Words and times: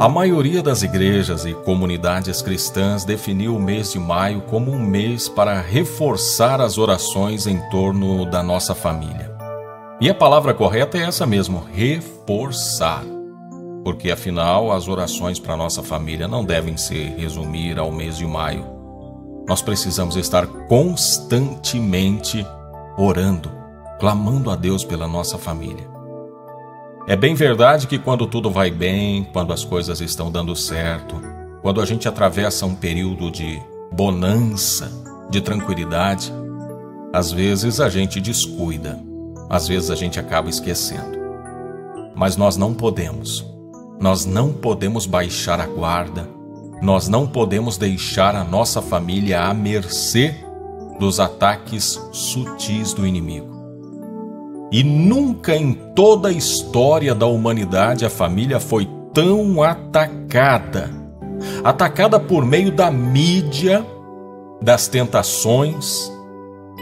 A 0.00 0.08
maioria 0.08 0.62
das 0.62 0.84
igrejas 0.84 1.44
e 1.44 1.52
comunidades 1.52 2.40
cristãs 2.40 3.04
definiu 3.04 3.56
o 3.56 3.60
mês 3.60 3.90
de 3.90 3.98
maio 3.98 4.42
como 4.42 4.70
um 4.70 4.78
mês 4.78 5.28
para 5.28 5.60
reforçar 5.60 6.60
as 6.60 6.78
orações 6.78 7.48
em 7.48 7.58
torno 7.68 8.24
da 8.24 8.40
nossa 8.40 8.76
família. 8.76 9.36
E 10.00 10.08
a 10.08 10.14
palavra 10.14 10.54
correta 10.54 10.96
é 10.96 11.02
essa 11.02 11.26
mesmo, 11.26 11.66
reforçar. 11.72 13.02
Porque 13.82 14.08
afinal, 14.12 14.70
as 14.70 14.86
orações 14.86 15.40
para 15.40 15.56
nossa 15.56 15.82
família 15.82 16.28
não 16.28 16.44
devem 16.44 16.76
se 16.76 16.94
resumir 16.94 17.76
ao 17.76 17.90
mês 17.90 18.16
de 18.16 18.24
maio. 18.24 18.64
Nós 19.48 19.60
precisamos 19.60 20.14
estar 20.14 20.46
constantemente 20.68 22.46
orando, 22.96 23.50
clamando 23.98 24.48
a 24.48 24.54
Deus 24.54 24.84
pela 24.84 25.08
nossa 25.08 25.36
família. 25.36 25.97
É 27.08 27.16
bem 27.16 27.34
verdade 27.34 27.86
que 27.86 27.98
quando 27.98 28.26
tudo 28.26 28.50
vai 28.50 28.70
bem, 28.70 29.26
quando 29.32 29.50
as 29.50 29.64
coisas 29.64 30.02
estão 30.02 30.30
dando 30.30 30.54
certo, 30.54 31.18
quando 31.62 31.80
a 31.80 31.86
gente 31.86 32.06
atravessa 32.06 32.66
um 32.66 32.74
período 32.74 33.30
de 33.30 33.58
bonança, 33.90 34.92
de 35.30 35.40
tranquilidade, 35.40 36.30
às 37.10 37.32
vezes 37.32 37.80
a 37.80 37.88
gente 37.88 38.20
descuida, 38.20 39.02
às 39.48 39.66
vezes 39.66 39.90
a 39.90 39.94
gente 39.94 40.20
acaba 40.20 40.50
esquecendo. 40.50 41.18
Mas 42.14 42.36
nós 42.36 42.58
não 42.58 42.74
podemos, 42.74 43.42
nós 43.98 44.26
não 44.26 44.52
podemos 44.52 45.06
baixar 45.06 45.60
a 45.60 45.66
guarda, 45.66 46.28
nós 46.82 47.08
não 47.08 47.26
podemos 47.26 47.78
deixar 47.78 48.36
a 48.36 48.44
nossa 48.44 48.82
família 48.82 49.44
à 49.44 49.54
mercê 49.54 50.34
dos 51.00 51.18
ataques 51.18 51.98
sutis 52.12 52.92
do 52.92 53.06
inimigo. 53.06 53.57
E 54.70 54.84
nunca 54.84 55.56
em 55.56 55.72
toda 55.72 56.28
a 56.28 56.32
história 56.32 57.14
da 57.14 57.26
humanidade 57.26 58.04
a 58.04 58.10
família 58.10 58.60
foi 58.60 58.86
tão 59.14 59.62
atacada. 59.62 60.90
Atacada 61.64 62.20
por 62.20 62.44
meio 62.44 62.70
da 62.70 62.90
mídia, 62.90 63.84
das 64.60 64.86
tentações, 64.86 66.12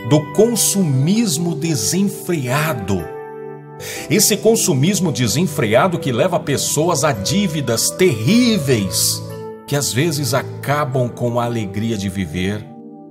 do 0.09 0.33
consumismo 0.33 1.55
desenfreado. 1.55 3.05
Esse 4.11 4.37
consumismo 4.37 5.13
desenfreado 5.13 5.99
que 5.99 6.11
leva 6.11 6.41
pessoas 6.41 7.05
a 7.05 7.13
dívidas 7.13 7.91
terríveis, 7.91 9.23
que 9.67 9.77
às 9.77 9.93
vezes 9.93 10.33
acabam 10.33 11.09
com 11.09 11.39
a 11.39 11.45
alegria 11.45 11.97
de 11.97 12.09
viver, 12.09 12.67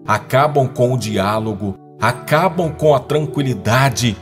acabam 0.06 0.68
com 0.68 0.94
o 0.94 0.98
diálogo, 0.98 1.76
acabam 2.02 2.72
com 2.72 2.96
a 2.96 3.00
tranquilidade 3.00 4.18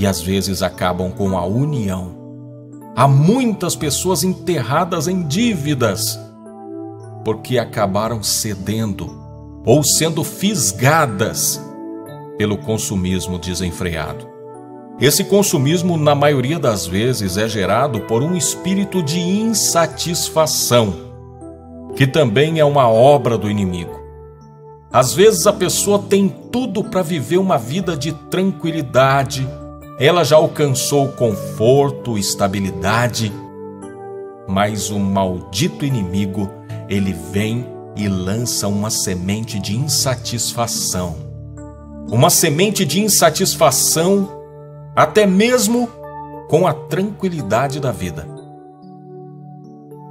e 0.00 0.06
às 0.06 0.22
vezes 0.22 0.62
acabam 0.62 1.10
com 1.10 1.36
a 1.36 1.44
união. 1.44 2.18
Há 2.96 3.06
muitas 3.06 3.76
pessoas 3.76 4.24
enterradas 4.24 5.06
em 5.06 5.22
dívidas 5.22 6.18
porque 7.22 7.58
acabaram 7.58 8.22
cedendo 8.22 9.14
ou 9.62 9.84
sendo 9.84 10.24
fisgadas 10.24 11.62
pelo 12.38 12.56
consumismo 12.56 13.38
desenfreado. 13.38 14.26
Esse 14.98 15.22
consumismo, 15.24 15.98
na 15.98 16.14
maioria 16.14 16.58
das 16.58 16.86
vezes, 16.86 17.36
é 17.36 17.46
gerado 17.46 18.00
por 18.00 18.22
um 18.22 18.34
espírito 18.34 19.02
de 19.02 19.20
insatisfação, 19.20 20.94
que 21.94 22.06
também 22.06 22.58
é 22.58 22.64
uma 22.64 22.88
obra 22.88 23.36
do 23.36 23.50
inimigo. 23.50 24.00
Às 24.90 25.12
vezes 25.12 25.46
a 25.46 25.52
pessoa 25.52 25.98
tem 25.98 26.28
tudo 26.50 26.82
para 26.82 27.02
viver 27.02 27.36
uma 27.36 27.58
vida 27.58 27.96
de 27.96 28.12
tranquilidade, 28.12 29.46
ela 30.00 30.24
já 30.24 30.36
alcançou 30.36 31.08
conforto, 31.08 32.16
estabilidade, 32.16 33.30
mas 34.48 34.90
o 34.90 34.98
maldito 34.98 35.84
inimigo, 35.84 36.48
ele 36.88 37.12
vem 37.12 37.66
e 37.94 38.08
lança 38.08 38.66
uma 38.66 38.88
semente 38.88 39.60
de 39.60 39.76
insatisfação. 39.76 41.16
Uma 42.10 42.30
semente 42.30 42.86
de 42.86 42.98
insatisfação, 42.98 44.26
até 44.96 45.26
mesmo 45.26 45.86
com 46.48 46.66
a 46.66 46.72
tranquilidade 46.72 47.78
da 47.78 47.92
vida. 47.92 48.26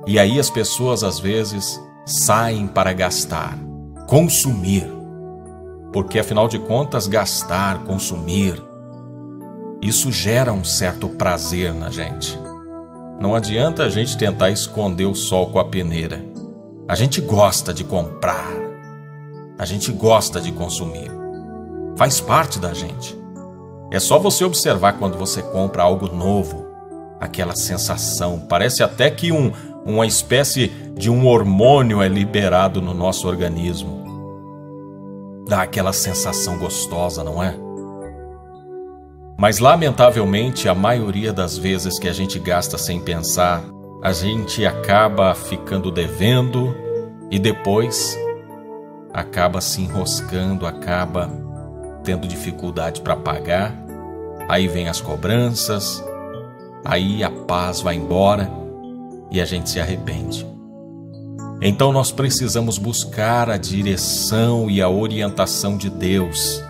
E 0.06 0.20
aí 0.20 0.40
as 0.40 0.52
pessoas 0.52 1.04
às 1.04 1.18
vezes 1.18 1.82
saem 2.06 2.68
para 2.68 2.94
gastar, 2.94 3.58
consumir. 4.08 4.88
Porque 5.92 6.20
afinal 6.20 6.48
de 6.48 6.60
contas, 6.60 7.08
gastar, 7.08 7.84
consumir, 7.86 8.69
isso 9.82 10.12
gera 10.12 10.52
um 10.52 10.64
certo 10.64 11.08
prazer 11.08 11.74
na 11.74 11.90
gente. 11.90 12.38
Não 13.20 13.34
adianta 13.34 13.84
a 13.84 13.90
gente 13.90 14.18
tentar 14.18 14.50
esconder 14.50 15.06
o 15.06 15.16
sol 15.16 15.48
com 15.48 15.60
a 15.60 15.66
peneira. 15.66 16.24
A 16.88 16.96
gente 16.96 17.22
gosta 17.22 17.74
de 17.74 17.84
comprar. 17.84 18.52
A 19.58 19.66
gente 19.66 19.92
gosta 19.92 20.42
de 20.42 20.52
consumir. 20.52 21.10
Faz 21.96 22.20
parte 22.20 22.60
da 22.60 22.74
gente. 22.74 23.18
É 23.92 24.00
só 24.00 24.20
você 24.20 24.44
observar 24.44 24.94
quando 24.94 25.18
você 25.18 25.42
compra 25.42 25.84
algo 25.84 26.08
novo, 26.08 26.68
aquela 27.20 27.56
sensação. 27.56 28.46
Parece 28.50 28.84
até 28.84 29.10
que 29.10 29.32
um, 29.32 29.52
uma 29.86 30.06
espécie 30.06 30.68
de 30.96 31.10
um 31.10 31.26
hormônio 31.26 32.02
é 32.02 32.08
liberado 32.08 32.82
no 32.82 32.94
nosso 32.94 33.28
organismo. 33.28 34.00
Dá 35.48 35.64
aquela 35.64 35.94
sensação 35.94 36.58
gostosa, 36.58 37.24
não 37.24 37.42
é? 37.42 37.69
Mas, 39.40 39.60
lamentavelmente, 39.60 40.68
a 40.68 40.76
maioria 40.76 41.32
das 41.32 41.58
vezes 41.58 41.98
que 41.98 42.10
a 42.10 42.14
gente 42.14 42.38
gasta 42.38 42.78
sem 42.78 43.00
pensar, 43.00 43.64
a 44.04 44.12
gente 44.12 44.66
acaba 44.66 45.34
ficando 45.34 45.90
devendo 45.90 46.76
e 47.32 47.40
depois 47.40 48.18
acaba 49.14 49.62
se 49.62 49.82
enroscando, 49.82 50.68
acaba 50.68 51.32
tendo 52.04 52.28
dificuldade 52.28 53.00
para 53.00 53.16
pagar. 53.16 53.74
Aí 54.50 54.68
vem 54.68 54.90
as 54.90 55.00
cobranças, 55.00 56.04
aí 56.84 57.24
a 57.24 57.32
paz 57.32 57.80
vai 57.80 57.96
embora 57.96 58.52
e 59.32 59.40
a 59.40 59.46
gente 59.46 59.70
se 59.70 59.80
arrepende. 59.80 60.46
Então 61.62 61.94
nós 61.94 62.12
precisamos 62.12 62.78
buscar 62.78 63.50
a 63.50 63.56
direção 63.56 64.70
e 64.70 64.82
a 64.82 64.90
orientação 64.90 65.78
de 65.78 65.90
Deus 65.90 66.62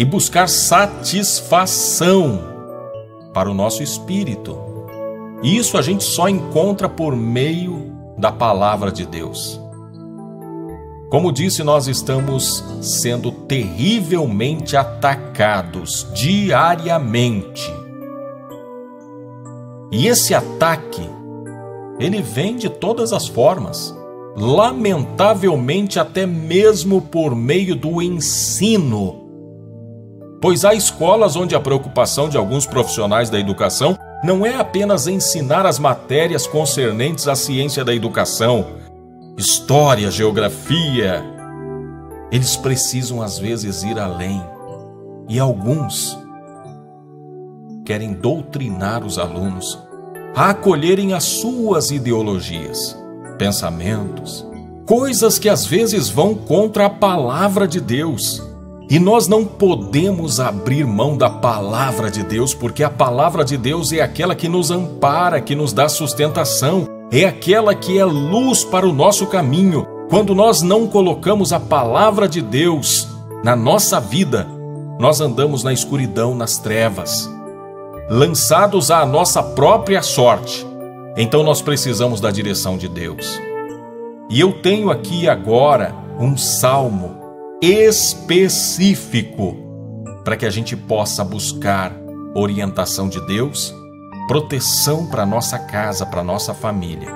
e 0.00 0.04
buscar 0.04 0.48
satisfação 0.48 2.40
para 3.34 3.50
o 3.50 3.54
nosso 3.54 3.82
espírito. 3.82 4.58
E 5.42 5.58
isso 5.58 5.76
a 5.76 5.82
gente 5.82 6.02
só 6.04 6.26
encontra 6.26 6.88
por 6.88 7.14
meio 7.14 7.92
da 8.16 8.32
palavra 8.32 8.90
de 8.90 9.04
Deus. 9.04 9.60
Como 11.10 11.30
disse, 11.30 11.62
nós 11.62 11.86
estamos 11.86 12.64
sendo 12.80 13.30
terrivelmente 13.30 14.74
atacados 14.74 16.06
diariamente. 16.14 17.70
E 19.92 20.06
esse 20.06 20.32
ataque, 20.32 21.06
ele 21.98 22.22
vem 22.22 22.56
de 22.56 22.70
todas 22.70 23.12
as 23.12 23.28
formas, 23.28 23.94
lamentavelmente 24.34 25.98
até 25.98 26.24
mesmo 26.24 27.02
por 27.02 27.36
meio 27.36 27.76
do 27.76 28.00
ensino 28.00 29.19
pois 30.40 30.64
há 30.64 30.74
escolas 30.74 31.36
onde 31.36 31.54
a 31.54 31.60
preocupação 31.60 32.28
de 32.28 32.36
alguns 32.36 32.66
profissionais 32.66 33.28
da 33.28 33.38
educação 33.38 33.98
não 34.22 34.44
é 34.44 34.56
apenas 34.56 35.06
ensinar 35.06 35.66
as 35.66 35.78
matérias 35.78 36.46
concernentes 36.46 37.28
à 37.28 37.34
ciência 37.34 37.84
da 37.84 37.94
educação, 37.94 38.66
história, 39.36 40.10
geografia. 40.10 41.24
Eles 42.30 42.56
precisam 42.56 43.22
às 43.22 43.38
vezes 43.38 43.82
ir 43.82 43.98
além. 43.98 44.42
E 45.28 45.38
alguns 45.38 46.18
querem 47.84 48.12
doutrinar 48.12 49.04
os 49.04 49.18
alunos 49.18 49.78
a 50.34 50.50
acolherem 50.50 51.12
as 51.12 51.24
suas 51.24 51.90
ideologias, 51.90 52.96
pensamentos, 53.38 54.46
coisas 54.86 55.38
que 55.38 55.48
às 55.48 55.64
vezes 55.64 56.08
vão 56.08 56.34
contra 56.34 56.86
a 56.86 56.90
palavra 56.90 57.66
de 57.66 57.80
Deus. 57.80 58.49
E 58.90 58.98
nós 58.98 59.28
não 59.28 59.44
podemos 59.44 60.40
abrir 60.40 60.84
mão 60.84 61.16
da 61.16 61.30
palavra 61.30 62.10
de 62.10 62.24
Deus, 62.24 62.52
porque 62.52 62.82
a 62.82 62.90
palavra 62.90 63.44
de 63.44 63.56
Deus 63.56 63.92
é 63.92 64.00
aquela 64.00 64.34
que 64.34 64.48
nos 64.48 64.72
ampara, 64.72 65.40
que 65.40 65.54
nos 65.54 65.72
dá 65.72 65.88
sustentação, 65.88 66.88
é 67.12 67.24
aquela 67.24 67.72
que 67.72 67.96
é 67.96 68.04
luz 68.04 68.64
para 68.64 68.88
o 68.88 68.92
nosso 68.92 69.28
caminho. 69.28 69.86
Quando 70.08 70.34
nós 70.34 70.60
não 70.60 70.88
colocamos 70.88 71.52
a 71.52 71.60
palavra 71.60 72.28
de 72.28 72.42
Deus 72.42 73.06
na 73.44 73.54
nossa 73.54 74.00
vida, 74.00 74.44
nós 74.98 75.20
andamos 75.20 75.62
na 75.62 75.72
escuridão, 75.72 76.34
nas 76.34 76.58
trevas, 76.58 77.30
lançados 78.10 78.90
à 78.90 79.06
nossa 79.06 79.40
própria 79.40 80.02
sorte. 80.02 80.66
Então 81.16 81.44
nós 81.44 81.62
precisamos 81.62 82.20
da 82.20 82.32
direção 82.32 82.76
de 82.76 82.88
Deus. 82.88 83.40
E 84.28 84.40
eu 84.40 84.60
tenho 84.60 84.90
aqui 84.90 85.28
agora 85.28 85.94
um 86.18 86.36
salmo 86.36 87.19
específico 87.60 89.56
para 90.24 90.36
que 90.36 90.46
a 90.46 90.50
gente 90.50 90.76
possa 90.76 91.22
buscar 91.24 91.92
orientação 92.34 93.08
de 93.08 93.20
Deus, 93.26 93.74
proteção 94.28 95.06
para 95.06 95.26
nossa 95.26 95.58
casa, 95.58 96.06
para 96.06 96.22
nossa 96.22 96.54
família. 96.54 97.12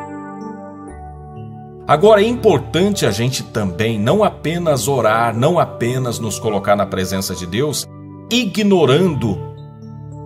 Agora 1.87 2.23
é 2.23 2.27
importante 2.27 3.05
a 3.05 3.11
gente 3.11 3.43
também 3.43 3.99
não 3.99 4.25
apenas 4.25 4.89
orar, 4.89 5.37
não 5.37 5.59
apenas 5.59 6.19
nos 6.19 6.39
colocar 6.39 6.75
na 6.75 6.87
presença 6.87 7.35
de 7.35 7.47
Deus, 7.47 7.87
ignorando 8.31 9.39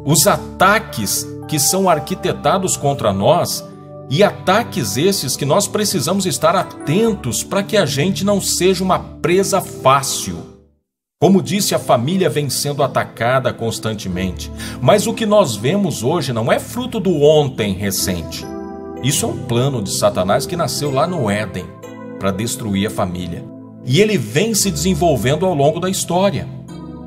os 0.05 0.27
ataques 0.27 1.27
que 1.49 1.59
são 1.59 1.89
arquitetados 1.89 2.77
contra 2.77 3.13
nós 3.13 3.69
e 4.11 4.23
ataques 4.23 4.97
esses 4.97 5.37
que 5.37 5.45
nós 5.45 5.67
precisamos 5.67 6.25
estar 6.25 6.57
atentos 6.57 7.43
para 7.43 7.63
que 7.63 7.77
a 7.77 7.85
gente 7.85 8.25
não 8.25 8.41
seja 8.41 8.83
uma 8.83 8.99
presa 8.99 9.61
fácil. 9.61 10.59
Como 11.21 11.43
disse, 11.43 11.75
a 11.75 11.79
família 11.79 12.31
vem 12.31 12.49
sendo 12.49 12.83
atacada 12.83 13.53
constantemente, 13.53 14.51
mas 14.81 15.07
o 15.07 15.13
que 15.13 15.27
nós 15.27 15.57
vemos 15.57 16.03
hoje 16.03 16.33
não 16.33 16.51
é 16.51 16.59
fruto 16.59 17.01
do 17.01 17.23
ontem 17.23 17.73
recente. 17.73 18.47
Isso 19.03 19.27
é 19.27 19.29
um 19.29 19.37
plano 19.37 19.83
de 19.83 19.93
Satanás 19.93 20.47
que 20.47 20.57
nasceu 20.57 20.91
lá 20.91 21.07
no 21.07 21.29
Éden 21.29 21.67
para 22.19 22.31
destruir 22.31 22.87
a 22.87 22.91
família. 22.91 23.45
E 23.85 24.01
ele 24.01 24.17
vem 24.17 24.55
se 24.55 24.71
desenvolvendo 24.71 25.45
ao 25.45 25.55
longo 25.55 25.81
da 25.81 25.91
história. 25.91 26.49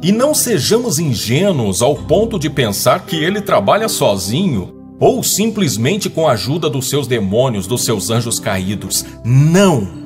E 0.02 0.12
não 0.12 0.34
sejamos 0.34 1.00
ingênuos 1.00 1.82
ao 1.82 1.96
ponto 1.96 2.40
de 2.40 2.50
pensar 2.50 3.06
que 3.06 3.16
ele 3.16 3.40
trabalha 3.40 3.88
sozinho 3.88 4.81
ou 5.02 5.24
simplesmente 5.24 6.12
com 6.12 6.28
a 6.28 6.34
ajuda 6.34 6.70
dos 6.70 6.88
seus 6.88 7.08
demônios, 7.08 7.66
dos 7.66 7.84
seus 7.84 8.12
anjos 8.12 8.40
caídos. 8.40 9.04
Não! 9.26 10.00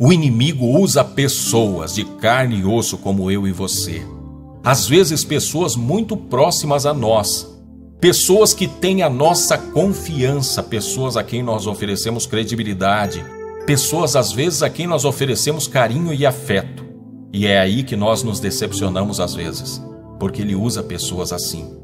O 0.00 0.10
inimigo 0.10 0.80
usa 0.80 1.04
pessoas 1.04 1.94
de 1.94 2.04
carne 2.04 2.60
e 2.60 2.64
osso 2.64 2.96
como 2.96 3.30
eu 3.30 3.46
e 3.46 3.52
você. 3.52 4.02
Às 4.64 4.88
vezes, 4.88 5.22
pessoas 5.22 5.76
muito 5.76 6.16
próximas 6.16 6.86
a 6.86 6.94
nós. 6.94 7.46
Pessoas 8.00 8.54
que 8.54 8.66
têm 8.66 9.02
a 9.02 9.10
nossa 9.10 9.58
confiança, 9.58 10.62
pessoas 10.62 11.16
a 11.16 11.22
quem 11.22 11.42
nós 11.42 11.66
oferecemos 11.66 12.26
credibilidade, 12.26 13.22
pessoas 13.66 14.16
às 14.16 14.32
vezes 14.32 14.62
a 14.62 14.70
quem 14.70 14.86
nós 14.86 15.04
oferecemos 15.04 15.68
carinho 15.68 16.12
e 16.12 16.24
afeto. 16.24 16.84
E 17.32 17.46
é 17.46 17.60
aí 17.60 17.82
que 17.82 17.96
nós 17.96 18.22
nos 18.22 18.40
decepcionamos 18.40 19.20
às 19.20 19.34
vezes, 19.34 19.82
porque 20.18 20.40
ele 20.40 20.54
usa 20.54 20.82
pessoas 20.82 21.32
assim, 21.32 21.76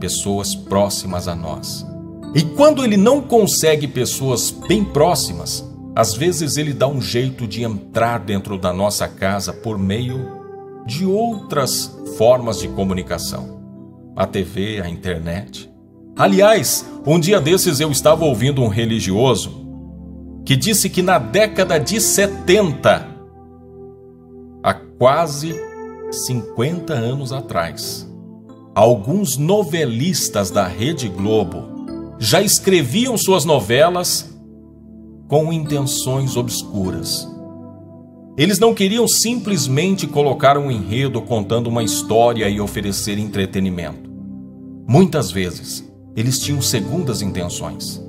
pessoas 0.00 0.54
próximas 0.54 1.28
a 1.28 1.34
nós. 1.34 1.86
E 2.34 2.42
quando 2.42 2.84
ele 2.84 2.96
não 2.96 3.20
consegue 3.20 3.86
pessoas 3.86 4.50
bem 4.50 4.84
próximas, 4.84 5.64
às 5.94 6.14
vezes 6.14 6.56
ele 6.56 6.72
dá 6.72 6.88
um 6.88 7.00
jeito 7.00 7.46
de 7.46 7.62
entrar 7.62 8.18
dentro 8.18 8.58
da 8.58 8.72
nossa 8.72 9.06
casa 9.06 9.52
por 9.52 9.78
meio 9.78 10.42
de 10.84 11.06
outras 11.06 11.96
formas 12.18 12.58
de 12.58 12.68
comunicação. 12.68 13.62
A 14.16 14.26
TV, 14.26 14.80
a 14.80 14.88
internet. 14.88 15.70
Aliás, 16.16 16.84
um 17.06 17.18
dia 17.18 17.40
desses 17.40 17.80
eu 17.80 17.90
estava 17.90 18.24
ouvindo 18.24 18.62
um 18.62 18.68
religioso 18.68 19.64
que 20.44 20.56
disse 20.56 20.90
que 20.90 21.02
na 21.02 21.18
década 21.18 21.78
de 21.78 22.00
70, 22.00 23.08
há 24.62 24.74
quase 24.98 25.54
50 26.10 26.92
anos 26.92 27.32
atrás, 27.32 28.08
alguns 28.74 29.36
novelistas 29.36 30.50
da 30.50 30.66
Rede 30.66 31.08
Globo 31.08 32.16
já 32.18 32.42
escreviam 32.42 33.16
suas 33.16 33.44
novelas 33.44 34.34
com 35.28 35.52
intenções 35.52 36.36
obscuras. 36.36 37.28
Eles 38.36 38.58
não 38.58 38.74
queriam 38.74 39.06
simplesmente 39.06 40.08
colocar 40.08 40.58
um 40.58 40.70
enredo 40.70 41.22
contando 41.22 41.68
uma 41.68 41.84
história 41.84 42.48
e 42.48 42.60
oferecer 42.60 43.16
entretenimento. 43.16 44.10
Muitas 44.88 45.30
vezes, 45.30 45.88
eles 46.16 46.40
tinham 46.40 46.60
segundas 46.60 47.22
intenções. 47.22 48.02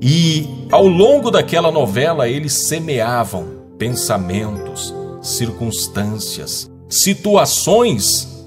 E, 0.00 0.46
ao 0.70 0.86
longo 0.86 1.30
daquela 1.30 1.70
novela, 1.70 2.28
eles 2.28 2.52
semeavam 2.52 3.46
pensamentos, 3.78 4.94
circunstâncias, 5.22 6.70
situações 6.88 8.39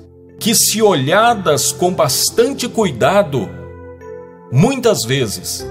que, 0.43 0.53
se 0.53 0.81
olhadas 0.81 1.71
com 1.71 1.93
bastante 1.93 2.67
cuidado, 2.67 3.47
muitas 4.51 5.05
vezes 5.05 5.65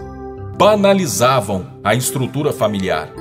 banalizavam 0.57 1.67
a 1.85 1.95
estrutura 1.95 2.55
familiar. 2.55 3.13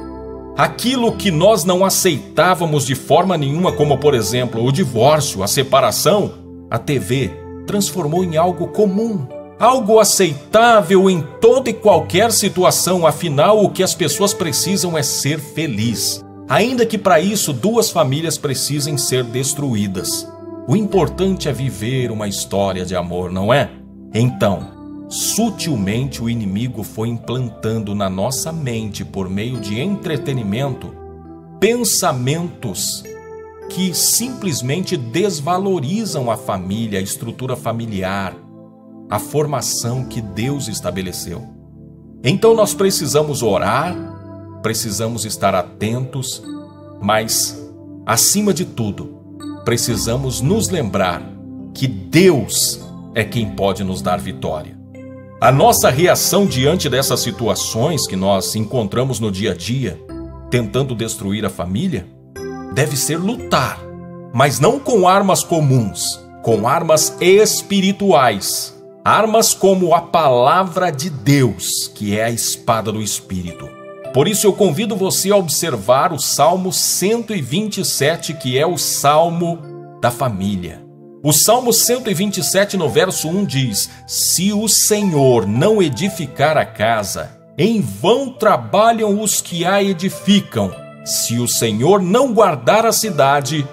Aquilo 0.57 1.11
que 1.11 1.29
nós 1.29 1.65
não 1.65 1.83
aceitávamos 1.83 2.85
de 2.85 2.95
forma 2.95 3.37
nenhuma, 3.37 3.73
como 3.73 3.97
por 3.97 4.13
exemplo 4.13 4.63
o 4.63 4.71
divórcio, 4.71 5.43
a 5.43 5.47
separação, 5.47 6.35
a 6.69 6.79
TV 6.79 7.31
transformou 7.67 8.23
em 8.23 8.37
algo 8.37 8.69
comum, 8.69 9.27
algo 9.59 9.99
aceitável 9.99 11.09
em 11.09 11.21
toda 11.41 11.69
e 11.69 11.73
qualquer 11.73 12.31
situação. 12.31 13.05
Afinal, 13.05 13.61
o 13.61 13.69
que 13.69 13.83
as 13.83 13.93
pessoas 13.93 14.33
precisam 14.33 14.97
é 14.97 15.03
ser 15.03 15.37
feliz. 15.37 16.23
Ainda 16.47 16.85
que 16.85 16.97
para 16.97 17.19
isso 17.19 17.51
duas 17.51 17.89
famílias 17.89 18.37
precisem 18.37 18.97
ser 18.97 19.25
destruídas. 19.25 20.25
O 20.71 20.75
importante 20.77 21.49
é 21.49 21.51
viver 21.51 22.11
uma 22.11 22.29
história 22.29 22.85
de 22.85 22.95
amor, 22.95 23.29
não 23.29 23.53
é? 23.53 23.69
Então, 24.13 24.79
Sutilmente 25.09 26.23
o 26.23 26.29
inimigo 26.29 26.83
foi 26.83 27.09
implantando 27.09 27.93
na 27.93 28.09
nossa 28.09 28.49
mente, 28.49 29.03
por 29.03 29.29
meio 29.29 29.59
de 29.59 29.77
entretenimento, 29.77 30.95
pensamentos 31.59 33.03
que 33.67 33.93
simplesmente 33.93 34.95
desvalorizam 34.95 36.31
a 36.31 36.37
família, 36.37 36.97
a 36.99 37.01
estrutura 37.03 37.57
familiar, 37.57 38.33
a 39.09 39.19
formação 39.19 40.05
que 40.05 40.21
Deus 40.21 40.69
estabeleceu. 40.69 41.43
Então 42.23 42.55
nós 42.55 42.73
precisamos 42.73 43.43
orar, 43.43 43.93
precisamos 44.63 45.25
estar 45.25 45.53
atentos, 45.53 46.41
mas, 47.01 47.61
acima 48.05 48.53
de 48.53 48.63
tudo, 48.63 49.20
precisamos 49.63 50.41
nos 50.41 50.69
lembrar 50.69 51.21
que 51.73 51.87
Deus 51.87 52.79
é 53.13 53.23
quem 53.23 53.49
pode 53.51 53.83
nos 53.83 54.01
dar 54.01 54.19
vitória. 54.19 54.79
A 55.39 55.51
nossa 55.51 55.89
reação 55.89 56.45
diante 56.45 56.87
dessas 56.87 57.19
situações 57.19 58.05
que 58.05 58.15
nós 58.15 58.55
encontramos 58.55 59.19
no 59.19 59.31
dia 59.31 59.51
a 59.51 59.55
dia, 59.55 59.99
tentando 60.49 60.93
destruir 60.93 61.45
a 61.45 61.49
família, 61.49 62.05
deve 62.73 62.95
ser 62.95 63.17
lutar, 63.17 63.79
mas 64.33 64.59
não 64.59 64.79
com 64.79 65.07
armas 65.07 65.43
comuns, 65.43 66.19
com 66.43 66.67
armas 66.67 67.15
espirituais. 67.19 68.77
Armas 69.03 69.51
como 69.55 69.95
a 69.95 70.01
palavra 70.01 70.91
de 70.91 71.09
Deus, 71.09 71.87
que 71.87 72.15
é 72.15 72.25
a 72.25 72.29
espada 72.29 72.91
do 72.91 73.01
Espírito. 73.01 73.80
Por 74.13 74.27
isso 74.27 74.45
eu 74.45 74.51
convido 74.51 74.95
você 74.95 75.31
a 75.31 75.37
observar 75.37 76.11
o 76.11 76.19
Salmo 76.19 76.73
127, 76.73 78.33
que 78.33 78.57
é 78.57 78.65
o 78.65 78.77
Salmo 78.77 79.59
da 80.01 80.11
família. 80.11 80.83
O 81.23 81.31
Salmo 81.31 81.71
127, 81.71 82.75
no 82.75 82.89
verso 82.89 83.29
1 83.29 83.45
diz: 83.45 83.89
Se 84.07 84.51
o 84.51 84.67
Senhor 84.67 85.47
não 85.47 85.81
edificar 85.81 86.57
a 86.57 86.65
casa, 86.65 87.39
em 87.57 87.79
vão 87.79 88.33
trabalham 88.33 89.21
os 89.21 89.39
que 89.39 89.65
a 89.65 89.81
edificam. 89.81 90.75
Se 91.05 91.37
o 91.37 91.47
Senhor 91.47 92.01
não 92.01 92.33
guardar 92.33 92.85
a 92.85 92.91
cidade, 92.91 93.65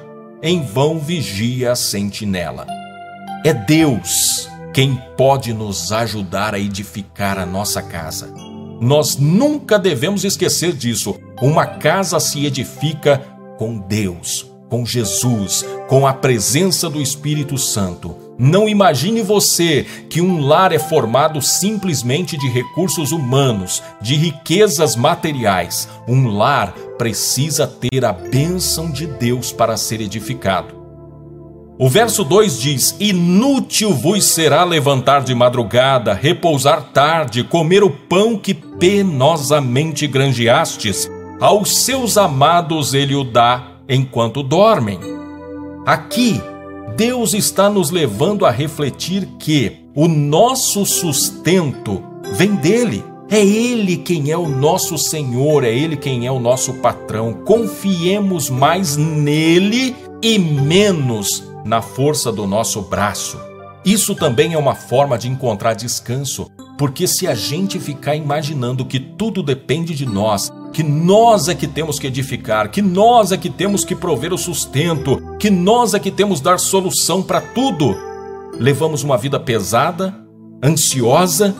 em 0.43 0.63
vão 0.63 0.99
vigia 0.99 1.73
a 1.73 1.77
sentinela. 1.77 2.67
É 3.45 3.53
Deus 3.53 4.49
quem 4.73 4.95
pode 5.17 5.53
nos 5.53 5.91
ajudar 5.91 6.55
a 6.55 6.59
edificar 6.59 7.39
a 7.39 7.47
nossa 7.47 7.83
casa. 7.83 8.48
Nós 8.81 9.17
nunca 9.17 9.79
devemos 9.79 10.25
esquecer 10.25 10.73
disso. 10.73 11.17
Uma 11.43 11.67
casa 11.67 12.21
se 12.21 12.47
edifica 12.47 13.19
com 13.59 13.79
Deus, 13.79 14.47
com 14.69 14.87
Jesus, 14.87 15.65
com 15.89 16.07
a 16.07 16.13
presença 16.13 16.89
do 16.89 17.01
Espírito 17.01 17.59
Santo. 17.59 18.15
Não 18.39 18.69
imagine 18.69 19.21
você 19.21 19.85
que 20.09 20.21
um 20.21 20.47
lar 20.47 20.73
é 20.73 20.79
formado 20.79 21.43
simplesmente 21.43 22.39
de 22.39 22.49
recursos 22.49 23.11
humanos, 23.11 23.83
de 24.01 24.15
riquezas 24.15 24.95
materiais. 24.95 25.89
Um 26.07 26.29
lar 26.29 26.73
precisa 26.97 27.67
ter 27.67 28.05
a 28.05 28.13
bênção 28.13 28.93
de 28.93 29.07
Deus 29.07 29.51
para 29.51 29.77
ser 29.77 30.01
edificado. 30.01 30.78
O 31.81 31.89
verso 31.89 32.25
2 32.25 32.61
diz: 32.61 32.97
Inútil 32.99 33.95
vos 33.95 34.25
será 34.25 34.65
levantar 34.65 35.23
de 35.23 35.33
madrugada, 35.33 36.13
repousar 36.13 36.91
tarde, 36.93 37.45
comer 37.45 37.85
o 37.85 37.91
pão 37.91 38.37
que 38.37 38.53
penosamente 38.53 40.05
granjeastes. 40.09 41.09
Aos 41.41 41.85
seus 41.85 42.19
amados 42.19 42.95
ele 42.95 43.15
o 43.15 43.23
dá 43.23 43.75
enquanto 43.89 44.43
dormem. 44.43 44.99
Aqui, 45.87 46.43
Deus 46.97 47.33
está 47.33 47.71
nos 47.71 47.91
levando 47.91 48.45
a 48.45 48.51
refletir 48.51 49.29
que 49.39 49.85
o 49.95 50.09
nosso 50.09 50.85
sustento 50.85 52.03
vem 52.33 52.57
dele. 52.57 53.05
É 53.31 53.45
Ele 53.45 53.99
quem 53.99 54.31
é 54.31 54.39
o 54.39 54.49
nosso 54.49 54.97
Senhor, 54.97 55.63
é 55.63 55.71
Ele 55.71 55.97
quem 55.99 56.27
é 56.27 56.33
o 56.33 56.41
nosso 56.41 56.73
patrão. 56.75 57.35
Confiemos 57.45 58.49
mais 58.49 58.97
nele 58.97 59.95
e 60.23 60.39
menos 60.39 61.48
na 61.69 61.83
força 61.83 62.33
do 62.33 62.47
nosso 62.47 62.81
braço. 62.81 63.39
Isso 63.85 64.15
também 64.15 64.55
é 64.55 64.59
uma 64.59 64.75
forma 64.75 65.19
de 65.19 65.29
encontrar 65.29 65.75
descanso, 65.75 66.51
Porque 66.79 67.09
se 67.09 67.27
a 67.27 67.35
gente 67.35 67.81
ficar 67.81 68.15
imaginando 68.15 68.85
que 68.85 69.01
tudo 69.01 69.43
depende 69.43 69.97
de 69.97 70.07
nós, 70.07 70.49
que 70.73 70.85
nós 70.85 71.49
é 71.49 71.55
que 71.55 71.67
temos 71.67 71.99
que 71.99 72.07
edificar, 72.07 72.71
que 72.71 72.81
nós 72.81 73.33
é 73.33 73.37
que 73.37 73.51
temos 73.51 73.85
que 73.85 73.97
prover 73.97 74.33
o 74.33 74.39
sustento, 74.39 75.21
que 75.41 75.51
nós 75.51 75.93
é 75.93 75.99
que 75.99 76.13
temos 76.13 76.41
dar 76.41 76.57
solução 76.61 77.21
para 77.21 77.41
tudo, 77.41 77.97
levamos 78.61 79.03
uma 79.03 79.19
vida 79.19 79.41
pesada, 79.41 80.15
ansiosa 80.65 81.53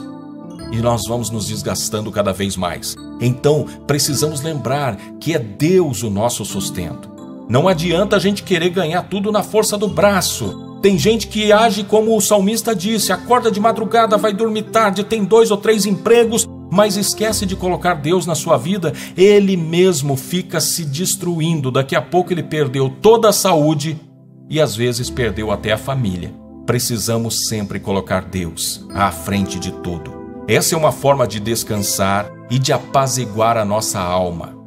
e 0.71 0.77
nós 0.77 1.01
vamos 1.05 1.29
nos 1.29 1.49
desgastando 1.49 2.09
cada 2.13 2.31
vez 2.31 2.55
mais. 2.55 2.95
Então, 3.19 3.65
precisamos 3.85 4.41
lembrar 4.41 4.95
que 5.19 5.35
é 5.35 5.39
Deus 5.39 6.01
o 6.01 6.09
nosso 6.09 6.45
sustento. 6.45 7.18
Não 7.49 7.67
adianta 7.67 8.15
a 8.15 8.19
gente 8.19 8.43
querer 8.43 8.69
ganhar 8.69 9.01
tudo 9.01 9.31
na 9.31 9.41
força 9.41 9.75
do 9.75 9.87
braço. 9.87 10.77
Tem 10.83 10.99
gente 10.99 11.27
que 11.27 11.51
age 11.51 11.83
como 11.83 12.15
o 12.15 12.21
salmista 12.21 12.75
disse: 12.75 13.11
acorda 13.11 13.49
de 13.49 13.59
madrugada, 13.59 14.17
vai 14.17 14.31
dormir 14.31 14.63
tarde, 14.63 15.03
tem 15.03 15.25
dois 15.25 15.49
ou 15.49 15.57
três 15.57 15.87
empregos, 15.87 16.47
mas 16.71 16.95
esquece 16.95 17.47
de 17.47 17.55
colocar 17.55 17.95
Deus 17.95 18.27
na 18.27 18.35
sua 18.35 18.55
vida, 18.55 18.93
ele 19.17 19.57
mesmo 19.57 20.15
fica 20.15 20.61
se 20.61 20.85
destruindo. 20.85 21.71
Daqui 21.71 21.95
a 21.95 22.01
pouco 22.01 22.31
ele 22.31 22.43
perdeu 22.43 22.87
toda 23.01 23.29
a 23.29 23.33
saúde 23.33 23.99
e 24.47 24.61
às 24.61 24.75
vezes 24.75 25.09
perdeu 25.09 25.51
até 25.51 25.71
a 25.71 25.77
família. 25.77 26.31
Precisamos 26.67 27.47
sempre 27.47 27.79
colocar 27.79 28.25
Deus 28.25 28.85
à 28.93 29.11
frente 29.11 29.57
de 29.59 29.71
tudo. 29.71 30.19
Essa 30.47 30.75
é 30.75 30.77
uma 30.77 30.91
forma 30.91 31.27
de 31.27 31.39
descansar 31.39 32.31
e 32.49 32.59
de 32.59 32.71
apaziguar 32.71 33.57
a 33.57 33.65
nossa 33.65 33.99
alma. 33.99 34.58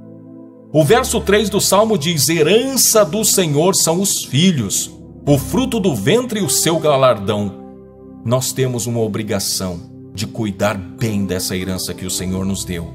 O 0.75 0.83
verso 0.83 1.21
3 1.21 1.51
do 1.51 1.61
Salmo 1.61 1.99
diz: 1.99 2.29
Herança 2.31 3.05
do 3.05 3.25
Senhor 3.25 3.75
são 3.75 4.01
os 4.01 4.25
filhos 4.25 4.91
o 5.25 5.39
fruto 5.39 5.79
do 5.79 5.95
ventre 5.95 6.41
e 6.41 6.43
o 6.43 6.51
seu 6.51 6.81
galardão. 6.81 7.55
Nós 8.25 8.53
temos 8.53 8.87
uma 8.87 9.01
obrigação 9.01 9.79
de 10.13 10.27
cuidar 10.27 10.77
bem 10.77 11.25
dessa 11.25 11.57
herança 11.57 11.95
que 11.95 12.05
o 12.05 12.11
Senhor 12.11 12.45
nos 12.45 12.65
deu. 12.65 12.93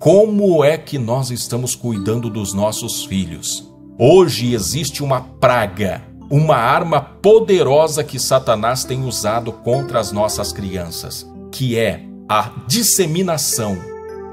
Como 0.00 0.64
é 0.64 0.76
que 0.76 0.98
nós 0.98 1.30
estamos 1.30 1.76
cuidando 1.76 2.28
dos 2.28 2.52
nossos 2.52 3.04
filhos? 3.04 3.72
Hoje 3.96 4.52
existe 4.52 5.02
uma 5.02 5.20
praga, 5.20 6.02
uma 6.28 6.56
arma 6.56 7.00
poderosa 7.00 8.02
que 8.02 8.18
Satanás 8.18 8.82
tem 8.82 9.04
usado 9.04 9.52
contra 9.52 10.00
as 10.00 10.10
nossas 10.10 10.52
crianças, 10.52 11.24
que 11.52 11.78
é 11.78 12.02
a 12.28 12.50
disseminação 12.66 13.78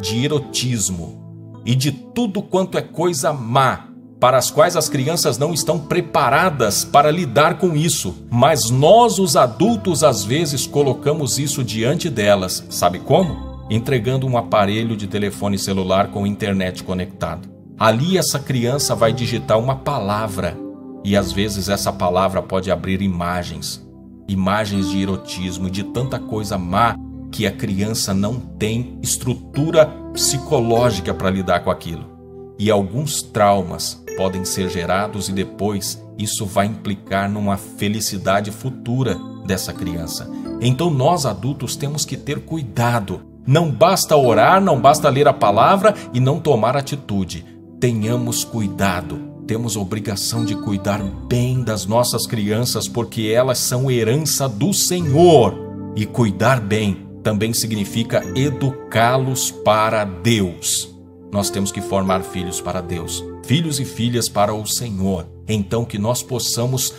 de 0.01 0.25
erotismo 0.25 1.20
e 1.65 1.75
de 1.75 1.91
tudo 1.91 2.41
quanto 2.41 2.77
é 2.77 2.81
coisa 2.81 3.31
má 3.31 3.87
para 4.21 4.37
as 4.37 4.51
quais 4.51 4.77
as 4.77 4.87
crianças 4.87 5.39
não 5.39 5.51
estão 5.51 5.79
preparadas 5.79 6.85
para 6.85 7.09
lidar 7.09 7.57
com 7.57 7.75
isso, 7.75 8.23
mas 8.29 8.69
nós, 8.69 9.17
os 9.17 9.35
adultos, 9.35 10.03
às 10.03 10.23
vezes 10.23 10.67
colocamos 10.67 11.39
isso 11.39 11.63
diante 11.63 12.07
delas. 12.07 12.63
Sabe 12.69 12.99
como? 12.99 13.65
Entregando 13.67 14.27
um 14.27 14.37
aparelho 14.37 14.95
de 14.95 15.07
telefone 15.07 15.57
celular 15.57 16.09
com 16.09 16.27
internet 16.27 16.83
conectado. 16.83 17.49
Ali 17.79 18.15
essa 18.15 18.37
criança 18.37 18.93
vai 18.93 19.11
digitar 19.11 19.57
uma 19.57 19.77
palavra 19.77 20.55
e 21.03 21.17
às 21.17 21.31
vezes 21.31 21.67
essa 21.67 21.91
palavra 21.91 22.43
pode 22.43 22.69
abrir 22.69 23.01
imagens, 23.01 23.83
imagens 24.27 24.91
de 24.91 25.01
erotismo 25.01 25.67
e 25.67 25.71
de 25.71 25.83
tanta 25.85 26.19
coisa 26.19 26.59
má 26.59 26.95
que 27.31 27.47
a 27.47 27.51
criança 27.51 28.13
não 28.13 28.39
tem 28.39 28.99
estrutura 29.01 29.85
psicológica 30.13 31.13
para 31.13 31.29
lidar 31.29 31.61
com 31.61 31.71
aquilo. 31.71 32.11
E 32.59 32.69
alguns 32.69 33.21
traumas 33.21 34.03
podem 34.17 34.43
ser 34.45 34.69
gerados 34.69 35.29
e 35.29 35.31
depois 35.31 36.03
isso 36.17 36.45
vai 36.45 36.67
implicar 36.67 37.29
numa 37.29 37.57
felicidade 37.57 38.51
futura 38.51 39.17
dessa 39.45 39.73
criança. 39.73 40.29
Então 40.59 40.91
nós 40.91 41.25
adultos 41.25 41.75
temos 41.75 42.05
que 42.05 42.17
ter 42.17 42.41
cuidado. 42.41 43.21
Não 43.47 43.71
basta 43.71 44.15
orar, 44.15 44.61
não 44.61 44.79
basta 44.79 45.09
ler 45.09 45.27
a 45.27 45.33
palavra 45.33 45.95
e 46.13 46.19
não 46.19 46.39
tomar 46.39 46.77
atitude. 46.77 47.45
Tenhamos 47.79 48.43
cuidado. 48.43 49.31
Temos 49.47 49.75
obrigação 49.75 50.45
de 50.45 50.55
cuidar 50.55 51.01
bem 51.27 51.63
das 51.63 51.85
nossas 51.85 52.27
crianças 52.27 52.87
porque 52.87 53.23
elas 53.23 53.57
são 53.57 53.89
herança 53.89 54.47
do 54.47 54.71
Senhor. 54.73 55.55
E 55.95 56.05
cuidar 56.05 56.61
bem 56.61 57.10
também 57.23 57.53
significa 57.53 58.23
educá-los 58.35 59.51
para 59.51 60.03
Deus. 60.03 60.93
Nós 61.31 61.49
temos 61.49 61.71
que 61.71 61.81
formar 61.81 62.23
filhos 62.23 62.59
para 62.59 62.81
Deus 62.81 63.23
filhos 63.43 63.79
e 63.79 63.85
filhas 63.85 64.29
para 64.29 64.53
o 64.53 64.65
Senhor. 64.65 65.27
Então 65.47 65.83
que 65.83 65.97
nós 65.97 66.23
possamos 66.23 66.93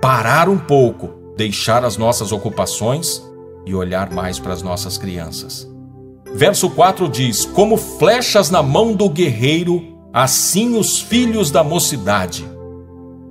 parar 0.00 0.48
um 0.48 0.58
pouco, 0.58 1.08
deixar 1.36 1.84
as 1.84 1.96
nossas 1.96 2.32
ocupações 2.32 3.22
e 3.66 3.74
olhar 3.74 4.12
mais 4.12 4.38
para 4.38 4.52
as 4.52 4.62
nossas 4.62 4.98
crianças. 4.98 5.68
Verso 6.34 6.68
4 6.70 7.08
diz: 7.08 7.44
Como 7.44 7.76
flechas 7.76 8.50
na 8.50 8.62
mão 8.62 8.92
do 8.92 9.08
guerreiro, 9.08 9.96
assim 10.12 10.76
os 10.76 11.00
filhos 11.00 11.50
da 11.50 11.64
mocidade. 11.64 12.44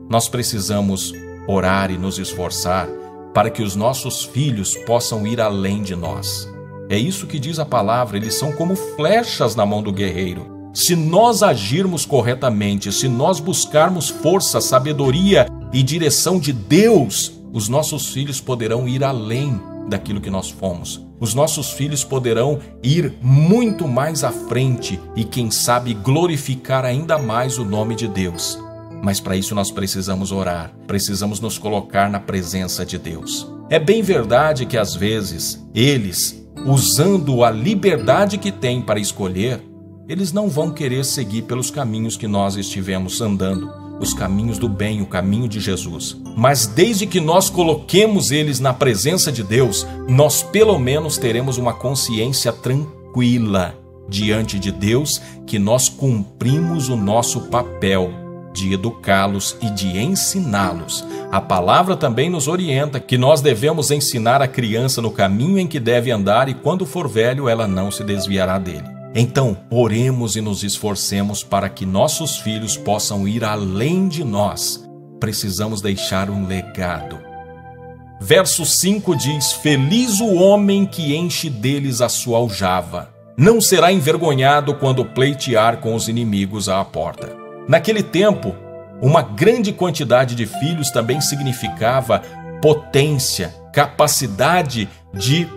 Nós 0.10 0.28
precisamos 0.28 1.14
orar 1.48 1.92
e 1.92 1.98
nos 1.98 2.18
esforçar 2.18 2.88
para 3.34 3.50
que 3.50 3.64
os 3.64 3.76
nossos 3.76 4.24
filhos 4.24 4.76
possam 4.76 5.26
ir 5.26 5.42
além 5.42 5.82
de 5.82 5.96
nós. 5.96 6.48
É 6.90 6.98
isso 6.98 7.28
que 7.28 7.40
diz 7.40 7.60
a 7.60 7.66
palavra, 7.66 8.18
eles 8.18 8.36
são 8.36 8.52
como 8.52 8.76
flechas 8.76 9.56
na 9.56 9.66
mão 9.66 9.82
do 9.82 9.92
guerreiro. 9.92 10.52
Se 10.74 10.96
nós 10.96 11.44
agirmos 11.44 12.06
corretamente, 12.06 12.92
se 12.92 13.08
nós 13.08 13.40
buscarmos 13.40 14.10
força, 14.10 14.60
sabedoria 14.60 15.48
e 15.72 15.82
direção 15.84 16.40
de 16.40 16.52
Deus, 16.52 17.32
os 17.52 17.70
nossos 17.70 18.10
filhos 18.10 18.42
poderão 18.42 18.88
ir 18.88 19.04
além 19.04 19.60
daquilo 19.88 20.22
que 20.22 20.30
nós 20.30 20.50
fomos. 20.50 21.06
Os 21.20 21.34
nossos 21.34 21.72
filhos 21.72 22.04
poderão 22.04 22.60
ir 22.82 23.14
muito 23.22 23.88
mais 23.88 24.24
à 24.24 24.32
frente 24.32 25.00
e, 25.16 25.24
quem 25.24 25.52
sabe, 25.52 25.94
glorificar 25.94 26.84
ainda 26.84 27.18
mais 27.18 27.58
o 27.58 27.66
nome 27.66 27.96
de 27.96 28.08
Deus. 28.08 28.58
Mas 29.04 29.20
para 29.20 29.36
isso 29.36 29.54
nós 29.54 29.70
precisamos 29.70 30.32
orar, 30.32 30.74
precisamos 30.88 31.42
nos 31.42 31.58
colocar 31.58 32.10
na 32.10 32.22
presença 32.22 32.86
de 32.86 32.98
Deus. 32.98 33.46
É 33.70 33.78
bem 33.78 34.02
verdade 34.02 34.66
que 34.66 34.78
às 34.78 34.96
vezes 34.96 35.62
eles, 35.76 36.42
usando 36.66 37.44
a 37.44 37.52
liberdade 37.52 38.38
que 38.38 38.50
têm 38.50 38.82
para 38.82 39.02
escolher, 39.02 39.62
eles 40.08 40.32
não 40.32 40.48
vão 40.48 40.72
querer 40.72 41.04
seguir 41.04 41.42
pelos 41.42 41.70
caminhos 41.70 42.16
que 42.16 42.30
nós 42.30 42.56
estivemos 42.56 43.20
andando, 43.20 43.70
os 44.00 44.14
caminhos 44.14 44.58
do 44.58 44.70
bem, 44.70 45.02
o 45.02 45.06
caminho 45.06 45.50
de 45.50 45.60
Jesus. 45.60 46.16
Mas 46.38 46.66
desde 46.66 47.06
que 47.06 47.20
nós 47.20 47.50
coloquemos 47.50 48.32
eles 48.32 48.62
na 48.62 48.72
presença 48.72 49.34
de 49.34 49.44
Deus, 49.44 49.86
nós 50.08 50.44
pelo 50.44 50.80
menos 50.80 51.18
teremos 51.18 51.58
uma 51.58 51.74
consciência 51.74 52.54
tranquila 52.54 53.78
diante 54.08 54.58
de 54.58 54.72
Deus 54.72 55.22
que 55.46 55.60
nós 55.60 55.90
cumprimos 55.90 56.88
o 56.88 56.96
nosso 56.96 57.42
papel 57.50 58.23
de 58.54 58.74
educá-los 58.74 59.58
e 59.62 59.70
de 59.70 59.98
ensiná-los. 59.98 61.04
A 61.32 61.42
palavra 61.42 61.98
também 61.98 62.30
nos 62.30 62.48
orienta 62.48 63.00
que 63.00 63.18
nós 63.18 63.42
devemos 63.42 63.90
ensinar 63.90 64.42
a 64.42 64.48
criança 64.48 65.02
no 65.02 65.12
caminho 65.12 65.58
em 65.58 65.68
que 65.68 65.80
deve 65.80 66.12
andar 66.12 66.48
e 66.48 66.54
quando 66.54 66.86
for 66.86 67.08
velho 67.08 67.50
ela 67.50 67.68
não 67.68 67.90
se 67.90 68.04
desviará 68.04 68.60
dele. 68.60 68.94
Então, 69.16 69.58
oremos 69.70 70.36
e 70.36 70.42
nos 70.42 70.64
esforcemos 70.64 71.44
para 71.44 71.70
que 71.70 71.86
nossos 71.86 72.38
filhos 72.38 72.78
possam 72.78 73.28
ir 73.28 73.44
além 73.44 74.08
de 74.08 74.24
nós. 74.24 74.88
Precisamos 75.20 75.82
deixar 75.82 76.30
um 76.30 76.48
legado. 76.48 77.20
Verso 78.20 78.66
5 78.66 79.16
diz: 79.16 79.54
Feliz 79.54 80.20
o 80.20 80.34
homem 80.36 80.86
que 80.86 81.16
enche 81.16 81.50
deles 81.50 82.02
a 82.02 82.10
sua 82.10 82.38
aljava. 82.38 83.14
Não 83.38 83.60
será 83.60 83.92
envergonhado 83.92 84.76
quando 84.76 85.06
pleitear 85.06 85.78
com 85.78 85.96
os 85.96 86.08
inimigos 86.08 86.70
à 86.70 86.84
porta. 86.86 87.43
Naquele 87.68 88.04
tempo, 88.04 88.56
uma 89.02 89.22
grande 89.22 89.72
quantidade 89.72 90.36
de 90.36 90.46
filhos 90.46 90.92
também 90.92 91.22
significava 91.22 92.22
potência, 92.62 93.54
capacidade 93.74 94.90
de 95.14 95.48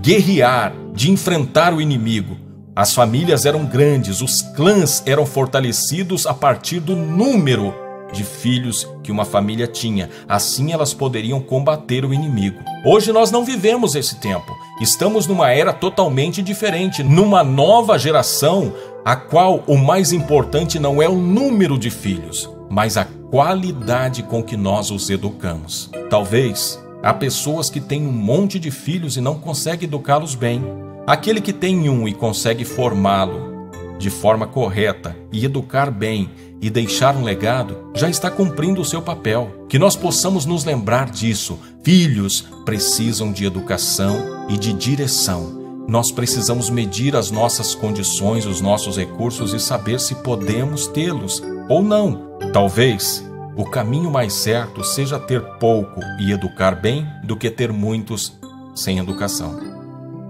guerrear, 0.00 0.72
de 0.92 1.10
enfrentar 1.10 1.74
o 1.74 1.80
inimigo. 1.80 2.36
As 2.76 2.92
famílias 2.92 3.46
eram 3.46 3.64
grandes, 3.64 4.20
os 4.20 4.42
clãs 4.42 5.02
eram 5.06 5.24
fortalecidos 5.24 6.26
a 6.26 6.34
partir 6.34 6.80
do 6.80 6.96
número 6.96 7.74
de 8.12 8.24
filhos 8.24 8.88
que 9.02 9.12
uma 9.12 9.24
família 9.24 9.66
tinha. 9.66 10.08
Assim 10.28 10.72
elas 10.72 10.94
poderiam 10.94 11.40
combater 11.40 12.04
o 12.04 12.14
inimigo. 12.14 12.58
Hoje 12.84 13.12
nós 13.12 13.30
não 13.30 13.44
vivemos 13.44 13.94
esse 13.94 14.16
tempo. 14.16 14.52
Estamos 14.80 15.26
numa 15.26 15.50
era 15.50 15.72
totalmente 15.72 16.42
diferente, 16.42 17.02
numa 17.02 17.44
nova 17.44 17.98
geração, 17.98 18.72
a 19.04 19.14
qual 19.14 19.62
o 19.66 19.76
mais 19.76 20.12
importante 20.12 20.78
não 20.78 21.02
é 21.02 21.08
o 21.08 21.14
número 21.14 21.78
de 21.78 21.90
filhos, 21.90 22.48
mas 22.70 22.96
a 22.96 23.04
qualidade 23.04 24.22
com 24.22 24.42
que 24.42 24.56
nós 24.56 24.90
os 24.90 25.10
educamos. 25.10 25.90
Talvez 26.08 26.82
há 27.02 27.12
pessoas 27.12 27.68
que 27.68 27.80
têm 27.80 28.06
um 28.06 28.12
monte 28.12 28.58
de 28.58 28.70
filhos 28.70 29.16
e 29.16 29.20
não 29.20 29.38
conseguem 29.38 29.86
educá-los 29.86 30.34
bem. 30.34 30.64
Aquele 31.06 31.40
que 31.42 31.52
tem 31.52 31.88
um 31.88 32.08
e 32.08 32.14
consegue 32.14 32.64
formá-lo 32.64 33.52
de 33.98 34.08
forma 34.08 34.46
correta 34.46 35.14
e 35.30 35.44
educar 35.44 35.90
bem 35.90 36.30
e 36.60 36.70
deixar 36.70 37.14
um 37.14 37.22
legado, 37.22 37.90
já 37.94 38.08
está 38.08 38.30
cumprindo 38.30 38.80
o 38.80 38.84
seu 38.84 39.02
papel. 39.02 39.66
Que 39.68 39.78
nós 39.78 39.94
possamos 39.96 40.46
nos 40.46 40.64
lembrar 40.64 41.10
disso. 41.10 41.58
Filhos 41.82 42.46
precisam 42.64 43.30
de 43.30 43.44
educação 43.44 44.46
e 44.48 44.56
de 44.56 44.72
direção. 44.72 45.63
Nós 45.86 46.10
precisamos 46.10 46.70
medir 46.70 47.14
as 47.14 47.30
nossas 47.30 47.74
condições, 47.74 48.46
os 48.46 48.60
nossos 48.60 48.96
recursos 48.96 49.52
e 49.52 49.60
saber 49.60 50.00
se 50.00 50.14
podemos 50.16 50.86
tê-los 50.86 51.42
ou 51.68 51.82
não. 51.82 52.38
Talvez 52.52 53.24
o 53.56 53.64
caminho 53.64 54.10
mais 54.10 54.32
certo 54.32 54.82
seja 54.82 55.18
ter 55.18 55.42
pouco 55.58 56.00
e 56.20 56.32
educar 56.32 56.74
bem 56.74 57.06
do 57.22 57.36
que 57.36 57.50
ter 57.50 57.72
muitos 57.72 58.32
sem 58.74 58.98
educação. 58.98 59.60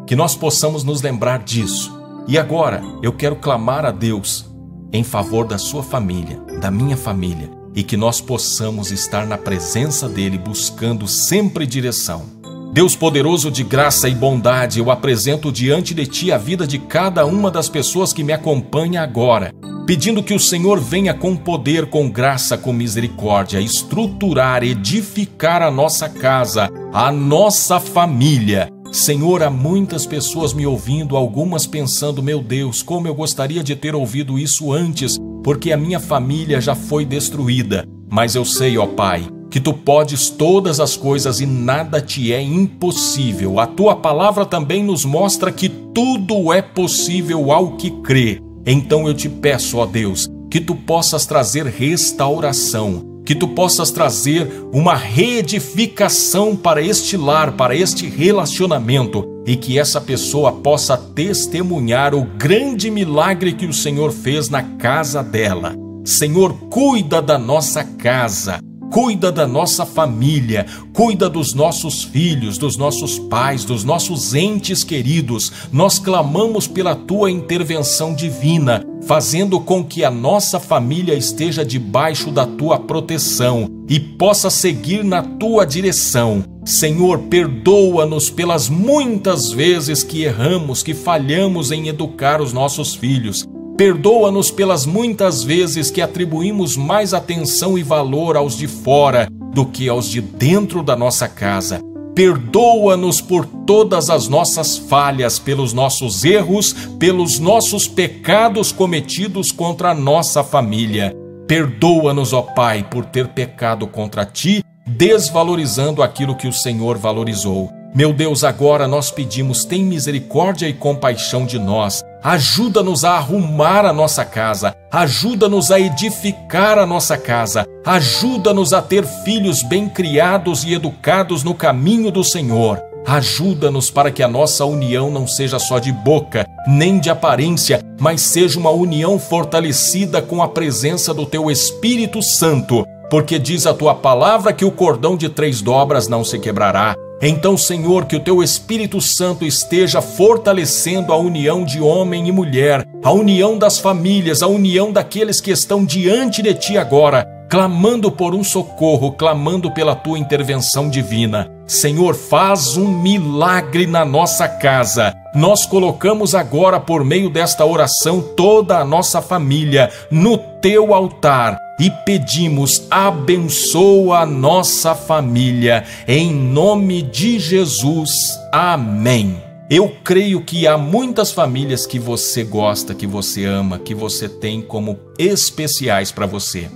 Que 0.06 0.16
nós 0.16 0.34
possamos 0.34 0.82
nos 0.82 1.00
lembrar 1.00 1.38
disso. 1.38 1.98
E 2.26 2.36
agora 2.36 2.82
eu 3.02 3.12
quero 3.12 3.36
clamar 3.36 3.84
a 3.84 3.90
Deus 3.90 4.46
em 4.92 5.04
favor 5.04 5.46
da 5.46 5.58
sua 5.58 5.82
família, 5.82 6.38
da 6.60 6.70
minha 6.70 6.96
família, 6.96 7.50
e 7.74 7.82
que 7.82 7.96
nós 7.96 8.20
possamos 8.20 8.90
estar 8.90 9.26
na 9.26 9.38
presença 9.38 10.08
dele 10.08 10.38
buscando 10.38 11.08
sempre 11.08 11.66
direção 11.66 12.43
Deus 12.74 12.96
poderoso 12.96 13.52
de 13.52 13.62
graça 13.62 14.08
e 14.08 14.14
bondade, 14.16 14.80
eu 14.80 14.90
apresento 14.90 15.52
diante 15.52 15.94
de 15.94 16.08
ti 16.08 16.32
a 16.32 16.36
vida 16.36 16.66
de 16.66 16.76
cada 16.76 17.24
uma 17.24 17.48
das 17.48 17.68
pessoas 17.68 18.12
que 18.12 18.24
me 18.24 18.32
acompanha 18.32 19.00
agora, 19.00 19.52
pedindo 19.86 20.24
que 20.24 20.34
o 20.34 20.40
Senhor 20.40 20.80
venha 20.80 21.14
com 21.14 21.36
poder, 21.36 21.86
com 21.86 22.10
graça, 22.10 22.58
com 22.58 22.72
misericórdia, 22.72 23.60
estruturar, 23.60 24.64
edificar 24.64 25.62
a 25.62 25.70
nossa 25.70 26.08
casa, 26.08 26.68
a 26.92 27.12
nossa 27.12 27.78
família. 27.78 28.68
Senhor, 28.90 29.44
há 29.44 29.50
muitas 29.50 30.04
pessoas 30.04 30.52
me 30.52 30.66
ouvindo, 30.66 31.16
algumas 31.16 31.68
pensando: 31.68 32.24
meu 32.24 32.42
Deus, 32.42 32.82
como 32.82 33.06
eu 33.06 33.14
gostaria 33.14 33.62
de 33.62 33.76
ter 33.76 33.94
ouvido 33.94 34.36
isso 34.36 34.72
antes, 34.72 35.16
porque 35.44 35.70
a 35.70 35.76
minha 35.76 36.00
família 36.00 36.60
já 36.60 36.74
foi 36.74 37.04
destruída. 37.04 37.86
Mas 38.10 38.34
eu 38.34 38.44
sei, 38.44 38.76
ó 38.76 38.86
Pai, 38.86 39.28
que 39.54 39.60
tu 39.60 39.72
podes 39.72 40.30
todas 40.30 40.80
as 40.80 40.96
coisas 40.96 41.38
e 41.38 41.46
nada 41.46 42.00
te 42.00 42.32
é 42.32 42.42
impossível. 42.42 43.60
A 43.60 43.68
tua 43.68 43.94
palavra 43.94 44.44
também 44.44 44.82
nos 44.82 45.04
mostra 45.04 45.52
que 45.52 45.68
tudo 45.68 46.52
é 46.52 46.60
possível 46.60 47.52
ao 47.52 47.76
que 47.76 47.88
crê. 47.88 48.40
Então 48.66 49.06
eu 49.06 49.14
te 49.14 49.28
peço, 49.28 49.78
ó 49.78 49.86
Deus, 49.86 50.28
que 50.50 50.60
tu 50.60 50.74
possas 50.74 51.24
trazer 51.24 51.66
restauração, 51.66 53.20
que 53.24 53.32
tu 53.32 53.46
possas 53.46 53.92
trazer 53.92 54.50
uma 54.72 54.96
reedificação 54.96 56.56
para 56.56 56.82
este 56.82 57.16
lar, 57.16 57.52
para 57.52 57.76
este 57.76 58.08
relacionamento 58.08 59.24
e 59.46 59.54
que 59.54 59.78
essa 59.78 60.00
pessoa 60.00 60.50
possa 60.50 60.96
testemunhar 60.96 62.12
o 62.12 62.24
grande 62.24 62.90
milagre 62.90 63.52
que 63.52 63.66
o 63.66 63.72
Senhor 63.72 64.10
fez 64.10 64.48
na 64.48 64.64
casa 64.64 65.22
dela. 65.22 65.76
Senhor, 66.04 66.54
cuida 66.68 67.22
da 67.22 67.38
nossa 67.38 67.84
casa 67.84 68.58
cuida 68.90 69.30
da 69.32 69.46
nossa 69.46 69.84
família, 69.84 70.66
cuida 70.92 71.28
dos 71.28 71.54
nossos 71.54 72.02
filhos, 72.02 72.58
dos 72.58 72.76
nossos 72.76 73.18
pais, 73.18 73.64
dos 73.64 73.84
nossos 73.84 74.34
entes 74.34 74.84
queridos. 74.84 75.52
Nós 75.72 75.98
clamamos 75.98 76.66
pela 76.66 76.94
tua 76.94 77.30
intervenção 77.30 78.14
divina, 78.14 78.84
fazendo 79.06 79.60
com 79.60 79.84
que 79.84 80.04
a 80.04 80.10
nossa 80.10 80.58
família 80.60 81.14
esteja 81.14 81.64
debaixo 81.64 82.30
da 82.30 82.46
tua 82.46 82.78
proteção 82.78 83.68
e 83.88 84.00
possa 84.00 84.50
seguir 84.50 85.04
na 85.04 85.22
tua 85.22 85.64
direção. 85.64 86.44
Senhor, 86.64 87.18
perdoa-nos 87.18 88.30
pelas 88.30 88.68
muitas 88.68 89.50
vezes 89.50 90.02
que 90.02 90.22
erramos, 90.24 90.82
que 90.82 90.94
falhamos 90.94 91.70
em 91.70 91.88
educar 91.88 92.40
os 92.40 92.52
nossos 92.52 92.94
filhos. 92.94 93.46
Perdoa-nos 93.76 94.52
pelas 94.52 94.86
muitas 94.86 95.42
vezes 95.42 95.90
que 95.90 96.00
atribuímos 96.00 96.76
mais 96.76 97.12
atenção 97.12 97.76
e 97.76 97.82
valor 97.82 98.36
aos 98.36 98.56
de 98.56 98.68
fora 98.68 99.26
do 99.52 99.66
que 99.66 99.88
aos 99.88 100.08
de 100.08 100.20
dentro 100.20 100.80
da 100.80 100.94
nossa 100.94 101.26
casa. 101.26 101.80
Perdoa-nos 102.14 103.20
por 103.20 103.44
todas 103.66 104.10
as 104.10 104.28
nossas 104.28 104.78
falhas, 104.78 105.40
pelos 105.40 105.72
nossos 105.72 106.24
erros, 106.24 106.72
pelos 107.00 107.40
nossos 107.40 107.88
pecados 107.88 108.70
cometidos 108.70 109.50
contra 109.50 109.90
a 109.90 109.94
nossa 109.94 110.44
família. 110.44 111.12
Perdoa-nos, 111.48 112.32
ó 112.32 112.42
Pai, 112.42 112.86
por 112.88 113.04
ter 113.04 113.26
pecado 113.28 113.88
contra 113.88 114.24
ti, 114.24 114.62
desvalorizando 114.86 116.00
aquilo 116.00 116.36
que 116.36 116.46
o 116.46 116.52
Senhor 116.52 116.96
valorizou. 116.96 117.72
Meu 117.92 118.12
Deus, 118.12 118.44
agora 118.44 118.86
nós 118.86 119.10
pedimos, 119.10 119.64
tem 119.64 119.84
misericórdia 119.84 120.68
e 120.68 120.72
compaixão 120.72 121.44
de 121.44 121.58
nós 121.58 122.04
Ajuda-nos 122.24 123.04
a 123.04 123.16
arrumar 123.18 123.84
a 123.84 123.92
nossa 123.92 124.24
casa, 124.24 124.74
ajuda-nos 124.90 125.70
a 125.70 125.78
edificar 125.78 126.78
a 126.78 126.86
nossa 126.86 127.18
casa, 127.18 127.66
ajuda-nos 127.84 128.72
a 128.72 128.80
ter 128.80 129.04
filhos 129.04 129.62
bem 129.62 129.90
criados 129.90 130.64
e 130.64 130.72
educados 130.72 131.44
no 131.44 131.54
caminho 131.54 132.10
do 132.10 132.24
Senhor. 132.24 132.80
Ajuda-nos 133.06 133.90
para 133.90 134.10
que 134.10 134.22
a 134.22 134.28
nossa 134.28 134.64
união 134.64 135.10
não 135.10 135.26
seja 135.26 135.58
só 135.58 135.78
de 135.78 135.92
boca, 135.92 136.46
nem 136.66 136.98
de 136.98 137.10
aparência, 137.10 137.82
mas 138.00 138.22
seja 138.22 138.58
uma 138.58 138.70
união 138.70 139.18
fortalecida 139.18 140.22
com 140.22 140.42
a 140.42 140.48
presença 140.48 141.12
do 141.12 141.26
Teu 141.26 141.50
Espírito 141.50 142.22
Santo, 142.22 142.86
porque 143.10 143.38
diz 143.38 143.66
a 143.66 143.74
Tua 143.74 143.94
palavra 143.94 144.50
que 144.50 144.64
o 144.64 144.72
cordão 144.72 145.14
de 145.14 145.28
três 145.28 145.60
dobras 145.60 146.08
não 146.08 146.24
se 146.24 146.38
quebrará, 146.38 146.94
então, 147.28 147.56
Senhor, 147.56 148.04
que 148.04 148.16
o 148.16 148.20
teu 148.20 148.42
Espírito 148.42 149.00
Santo 149.00 149.44
esteja 149.46 150.02
fortalecendo 150.02 151.12
a 151.12 151.16
união 151.16 151.64
de 151.64 151.80
homem 151.80 152.28
e 152.28 152.32
mulher, 152.32 152.86
a 153.02 153.12
união 153.12 153.56
das 153.56 153.78
famílias, 153.78 154.42
a 154.42 154.46
união 154.46 154.92
daqueles 154.92 155.40
que 155.40 155.50
estão 155.50 155.84
diante 155.84 156.42
de 156.42 156.52
ti 156.52 156.76
agora, 156.76 157.26
clamando 157.48 158.10
por 158.10 158.34
um 158.34 158.44
socorro, 158.44 159.12
clamando 159.12 159.70
pela 159.70 159.94
tua 159.94 160.18
intervenção 160.18 160.90
divina. 160.90 161.50
Senhor, 161.66 162.14
faz 162.14 162.76
um 162.76 162.88
milagre 162.88 163.86
na 163.86 164.04
nossa 164.04 164.46
casa. 164.46 165.14
Nós 165.34 165.66
colocamos 165.66 166.32
agora, 166.32 166.78
por 166.78 167.04
meio 167.04 167.28
desta 167.28 167.66
oração, 167.66 168.20
toda 168.20 168.78
a 168.78 168.84
nossa 168.84 169.20
família 169.20 169.90
no 170.08 170.38
teu 170.38 170.94
altar 170.94 171.58
e 171.80 171.90
pedimos: 172.06 172.86
abençoa 172.88 174.20
a 174.20 174.26
nossa 174.26 174.94
família, 174.94 175.84
em 176.06 176.32
nome 176.32 177.02
de 177.02 177.40
Jesus. 177.40 178.38
Amém. 178.52 179.42
Eu 179.68 179.92
creio 180.04 180.40
que 180.40 180.68
há 180.68 180.78
muitas 180.78 181.32
famílias 181.32 181.84
que 181.84 181.98
você 181.98 182.44
gosta, 182.44 182.94
que 182.94 183.06
você 183.06 183.44
ama, 183.44 183.78
que 183.78 183.94
você 183.94 184.28
tem 184.28 184.62
como 184.62 185.00
especiais 185.18 186.12
para 186.12 186.26
você. 186.26 186.68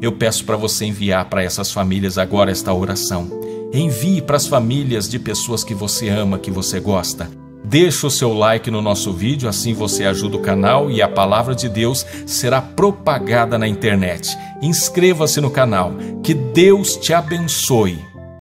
Eu 0.00 0.12
peço 0.12 0.44
para 0.44 0.56
você 0.56 0.86
enviar 0.86 1.26
para 1.26 1.42
essas 1.42 1.70
famílias 1.70 2.16
agora 2.16 2.50
esta 2.50 2.72
oração. 2.72 3.28
Envie 3.74 4.22
para 4.22 4.36
as 4.36 4.46
famílias 4.46 5.06
de 5.06 5.18
pessoas 5.18 5.64
que 5.64 5.74
você 5.74 6.08
ama, 6.08 6.38
que 6.38 6.50
você 6.50 6.80
gosta. 6.80 7.28
Deixe 7.68 8.06
o 8.06 8.10
seu 8.10 8.32
like 8.32 8.70
no 8.70 8.80
nosso 8.80 9.12
vídeo, 9.12 9.48
assim 9.48 9.74
você 9.74 10.04
ajuda 10.04 10.36
o 10.36 10.40
canal 10.40 10.88
e 10.88 11.02
a 11.02 11.08
palavra 11.08 11.52
de 11.52 11.68
Deus 11.68 12.06
será 12.24 12.62
propagada 12.62 13.58
na 13.58 13.66
internet. 13.66 14.38
Inscreva-se 14.62 15.40
no 15.40 15.50
canal. 15.50 15.92
Que 16.22 16.32
Deus 16.32 16.96
te 16.96 17.12
abençoe. 17.12 18.15